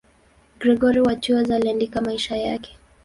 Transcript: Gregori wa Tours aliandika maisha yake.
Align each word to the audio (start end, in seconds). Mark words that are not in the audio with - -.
Gregori 0.59 0.99
wa 1.01 1.15
Tours 1.15 1.51
aliandika 1.51 2.01
maisha 2.01 2.37
yake. 2.37 2.77